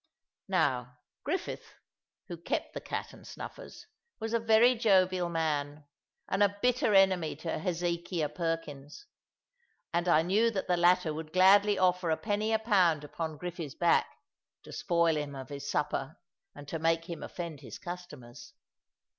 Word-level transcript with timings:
'"Now, 0.47 0.97
Griffith, 1.23 1.75
who 2.27 2.35
kept 2.35 2.73
the 2.73 2.81
"Cat 2.81 3.13
and 3.13 3.23
Snuffers," 3.27 3.85
was 4.19 4.33
a 4.33 4.39
very 4.39 4.73
jovial 4.73 5.29
man, 5.29 5.85
and 6.27 6.41
a 6.41 6.57
bitter 6.59 6.95
enemy 6.95 7.35
to 7.35 7.59
Hezekiah 7.59 8.29
Perkins; 8.29 9.05
and 9.93 10.07
I 10.07 10.23
knew 10.23 10.49
that 10.49 10.65
the 10.67 10.75
latter 10.75 11.13
would 11.13 11.31
gladly 11.31 11.77
offer 11.77 12.09
a 12.09 12.17
penny 12.17 12.51
a 12.51 12.57
pound 12.57 13.03
upon 13.03 13.37
Griffy's 13.37 13.75
back, 13.75 14.07
to 14.63 14.71
spoil 14.71 15.15
him 15.15 15.35
of 15.35 15.49
his 15.49 15.69
supper, 15.69 16.17
and 16.55 16.67
to 16.67 16.79
make 16.79 17.07
him 17.07 17.21
offend 17.21 17.59
his 17.59 17.77
customers. 17.77 18.53